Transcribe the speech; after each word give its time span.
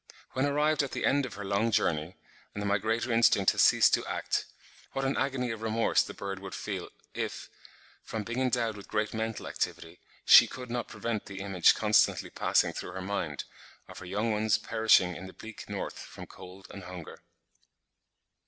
When 0.31 0.47
arrived 0.47 0.81
at 0.81 0.93
the 0.93 1.05
end 1.05 1.27
of 1.27 1.35
her 1.35 1.45
long 1.45 1.69
journey, 1.69 2.17
and 2.55 2.59
the 2.59 2.65
migratory 2.65 3.13
instinct 3.13 3.51
has 3.51 3.61
ceased 3.61 3.93
to 3.93 4.05
act, 4.07 4.47
what 4.93 5.05
an 5.05 5.15
agony 5.15 5.51
of 5.51 5.61
remorse 5.61 6.01
the 6.01 6.15
bird 6.15 6.39
would 6.39 6.55
feel, 6.55 6.89
if, 7.13 7.51
from 8.03 8.23
being 8.23 8.39
endowed 8.41 8.75
with 8.75 8.87
great 8.87 9.13
mental 9.13 9.45
activity, 9.45 9.99
she 10.25 10.47
could 10.47 10.71
not 10.71 10.87
prevent 10.87 11.27
the 11.27 11.41
image 11.41 11.75
constantly 11.75 12.31
passing 12.31 12.73
through 12.73 12.93
her 12.93 13.01
mind, 13.03 13.43
of 13.87 13.99
her 13.99 14.05
young 14.07 14.31
ones 14.31 14.57
perishing 14.57 15.15
in 15.15 15.27
the 15.27 15.33
bleak 15.33 15.69
north 15.69 15.99
from 15.99 16.25
cold 16.25 16.65
and 16.71 16.85
hunger. 16.85 17.21